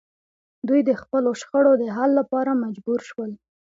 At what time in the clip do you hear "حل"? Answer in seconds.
1.95-2.11